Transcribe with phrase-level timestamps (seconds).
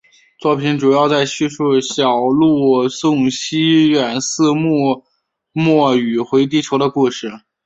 [0.39, 7.31] 作品主要是在叙述小路送西远寺未宇回地球的故事。